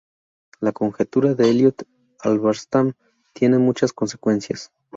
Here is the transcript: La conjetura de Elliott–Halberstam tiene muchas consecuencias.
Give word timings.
La 0.61 0.71
conjetura 0.71 1.35
de 1.35 1.47
Elliott–Halberstam 1.51 2.93
tiene 3.33 3.59
muchas 3.59 3.93
consecuencias. 3.93 4.71